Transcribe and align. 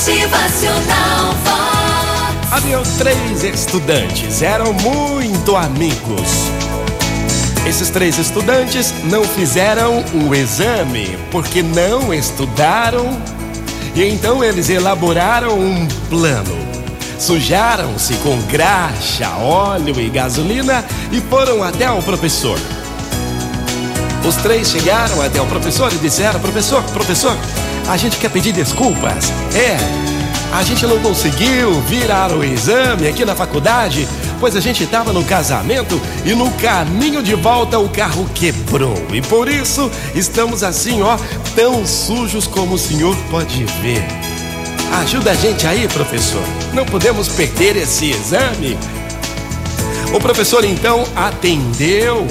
Motivacional 0.00 1.34
Vox. 1.44 2.52
Havia 2.52 2.78
três 2.96 3.44
estudantes, 3.44 4.40
eram 4.40 4.72
muito 4.72 5.54
amigos. 5.54 6.50
Esses 7.66 7.90
três 7.90 8.16
estudantes 8.16 8.94
não 9.04 9.22
fizeram 9.22 10.02
o 10.26 10.34
exame 10.34 11.18
porque 11.30 11.62
não 11.62 12.14
estudaram 12.14 13.20
e 13.94 14.02
então 14.04 14.42
eles 14.42 14.70
elaboraram 14.70 15.60
um 15.60 15.86
plano. 16.08 16.56
Sujaram-se 17.18 18.14
com 18.22 18.40
graxa, 18.44 19.28
óleo 19.36 20.00
e 20.00 20.08
gasolina 20.08 20.82
e 21.12 21.20
foram 21.20 21.62
até 21.62 21.90
o 21.90 22.02
professor. 22.02 22.58
Os 24.26 24.36
três 24.36 24.70
chegaram 24.70 25.20
até 25.20 25.42
o 25.42 25.46
professor 25.46 25.92
e 25.92 25.98
disseram: 25.98 26.40
Professor, 26.40 26.82
professor, 26.84 27.36
a 27.90 27.96
gente 27.96 28.18
quer 28.18 28.30
pedir 28.30 28.52
desculpas. 28.52 29.32
É, 29.52 29.76
a 30.56 30.62
gente 30.62 30.86
não 30.86 31.00
conseguiu 31.00 31.72
virar 31.82 32.30
o 32.30 32.44
exame 32.44 33.08
aqui 33.08 33.24
na 33.24 33.34
faculdade, 33.34 34.06
pois 34.38 34.54
a 34.54 34.60
gente 34.60 34.84
estava 34.84 35.12
no 35.12 35.24
casamento 35.24 36.00
e 36.24 36.32
no 36.32 36.48
caminho 36.52 37.20
de 37.20 37.34
volta 37.34 37.80
o 37.80 37.88
carro 37.88 38.30
quebrou. 38.32 38.94
E 39.12 39.20
por 39.20 39.48
isso 39.48 39.90
estamos 40.14 40.62
assim, 40.62 41.02
ó, 41.02 41.18
tão 41.56 41.84
sujos 41.84 42.46
como 42.46 42.76
o 42.76 42.78
senhor 42.78 43.16
pode 43.28 43.64
ver. 43.82 44.06
Ajuda 45.02 45.32
a 45.32 45.34
gente 45.34 45.66
aí, 45.66 45.88
professor. 45.88 46.42
Não 46.72 46.86
podemos 46.86 47.26
perder 47.26 47.76
esse 47.76 48.10
exame. 48.10 48.78
O 50.14 50.20
professor 50.20 50.64
então 50.64 51.04
atendeu 51.16 52.24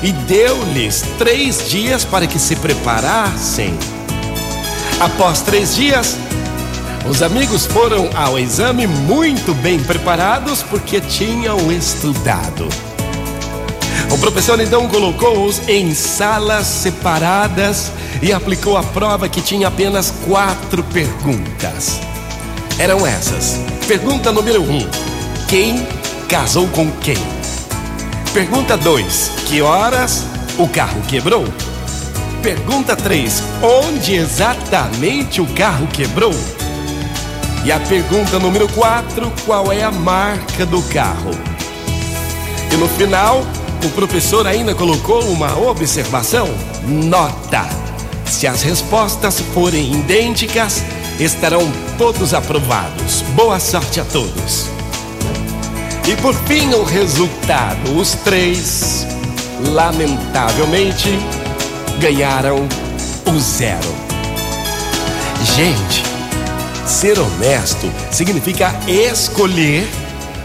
e 0.00 0.12
deu-lhes 0.12 1.02
três 1.18 1.68
dias 1.68 2.04
para 2.04 2.28
que 2.28 2.38
se 2.38 2.54
preparassem. 2.54 3.76
Após 5.00 5.40
três 5.40 5.74
dias, 5.74 6.18
os 7.08 7.22
amigos 7.22 7.64
foram 7.64 8.10
ao 8.14 8.38
exame 8.38 8.86
muito 8.86 9.54
bem 9.54 9.82
preparados 9.82 10.62
porque 10.62 11.00
tinham 11.00 11.72
estudado. 11.72 12.68
O 14.10 14.18
professor 14.18 14.60
então 14.60 14.86
colocou-os 14.88 15.66
em 15.66 15.94
salas 15.94 16.66
separadas 16.66 17.90
e 18.20 18.30
aplicou 18.30 18.76
a 18.76 18.82
prova 18.82 19.26
que 19.26 19.40
tinha 19.40 19.68
apenas 19.68 20.12
quatro 20.28 20.82
perguntas. 20.84 21.98
Eram 22.78 23.06
essas. 23.06 23.58
Pergunta 23.88 24.30
número 24.30 24.62
um: 24.62 24.86
Quem 25.48 25.82
casou 26.28 26.68
com 26.68 26.90
quem? 27.00 27.16
Pergunta 28.34 28.76
2: 28.76 29.30
Que 29.46 29.62
horas 29.62 30.26
o 30.58 30.68
carro 30.68 31.00
quebrou? 31.08 31.46
Pergunta 32.42 32.96
3: 32.96 33.42
Onde 33.62 34.14
exatamente 34.14 35.42
o 35.42 35.46
carro 35.48 35.86
quebrou? 35.88 36.34
E 37.64 37.70
a 37.70 37.78
pergunta 37.78 38.38
número 38.38 38.66
4: 38.68 39.30
Qual 39.44 39.70
é 39.70 39.82
a 39.82 39.90
marca 39.90 40.64
do 40.64 40.82
carro? 40.84 41.32
E 42.72 42.76
no 42.76 42.88
final, 42.88 43.44
o 43.84 43.88
professor 43.90 44.46
ainda 44.46 44.74
colocou 44.74 45.22
uma 45.24 45.58
observação: 45.58 46.48
nota. 46.86 47.68
Se 48.24 48.46
as 48.46 48.62
respostas 48.62 49.38
forem 49.52 49.92
idênticas, 49.92 50.82
estarão 51.18 51.70
todos 51.98 52.32
aprovados. 52.32 53.20
Boa 53.34 53.60
sorte 53.60 54.00
a 54.00 54.04
todos. 54.04 54.66
E 56.08 56.16
por 56.16 56.34
fim, 56.46 56.72
o 56.72 56.84
resultado: 56.84 57.98
os 57.98 58.12
três, 58.14 59.06
lamentavelmente, 59.74 61.18
ganharam 62.00 62.66
o 63.26 63.38
zero. 63.38 63.94
Gente, 65.54 66.02
ser 66.86 67.18
honesto 67.18 67.92
significa 68.10 68.74
escolher 68.88 69.86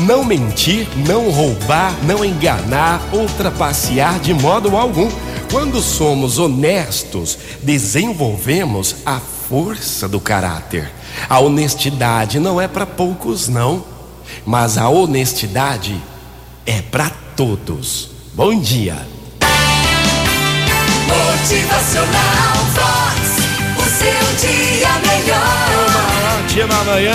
não 0.00 0.24
mentir, 0.24 0.88
não 1.06 1.30
roubar, 1.30 1.94
não 2.04 2.24
enganar 2.24 3.00
ou 3.12 3.26
trapacear 3.26 4.18
de 4.18 4.34
modo 4.34 4.76
algum. 4.76 5.08
Quando 5.50 5.80
somos 5.80 6.38
honestos, 6.38 7.38
desenvolvemos 7.62 8.96
a 9.06 9.20
força 9.48 10.08
do 10.08 10.18
caráter. 10.18 10.90
A 11.28 11.38
honestidade 11.38 12.40
não 12.40 12.60
é 12.60 12.66
para 12.66 12.84
poucos, 12.84 13.48
não, 13.48 13.84
mas 14.44 14.76
a 14.76 14.88
honestidade 14.88 15.96
é 16.66 16.82
para 16.82 17.08
todos. 17.36 18.10
Bom 18.34 18.58
dia. 18.58 19.15
Motivacional 21.06 22.56
Vox. 22.74 23.46
O 23.78 23.84
seu 23.88 24.48
dia 24.48 24.88
melhor. 25.06 26.40
Ótima 26.40 26.84
manhã, 26.84 27.14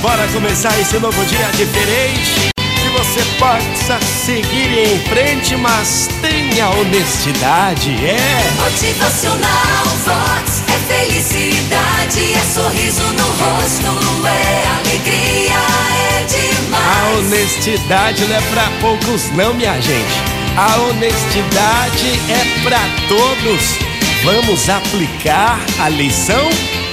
bora 0.00 0.26
começar 0.32 0.78
esse 0.80 0.98
novo 0.98 1.24
dia 1.26 1.48
diferente. 1.54 2.48
Que 2.56 2.88
você 2.90 3.22
possa 3.38 3.98
seguir 4.24 4.78
em 4.78 4.98
frente, 5.08 5.56
mas 5.56 6.08
tenha 6.20 6.68
honestidade, 6.70 7.90
é. 8.04 8.50
Motivacional 8.62 9.84
Vox. 10.04 10.62
É 10.68 10.94
felicidade, 10.94 12.34
é 12.34 12.40
sorriso 12.54 13.02
no 13.02 13.24
rosto, 13.24 14.26
é 14.26 14.66
alegria, 14.78 15.54
é 15.54 16.22
A 16.22 16.26
demais. 16.26 17.18
honestidade 17.18 18.24
não 18.26 18.36
é 18.36 18.40
pra 18.40 18.70
poucos, 18.80 19.30
não, 19.32 19.54
minha 19.54 19.80
gente. 19.80 20.27
A 20.60 20.76
honestidade 20.80 22.18
é 22.28 22.64
para 22.64 22.80
todos. 23.06 23.78
Vamos 24.24 24.68
aplicar 24.68 25.60
a 25.80 25.88
lição? 25.88 26.50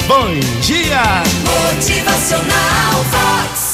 Bom 0.08 0.40
dia! 0.62 1.02
Motivacional 1.74 3.04
Vox. 3.10 3.65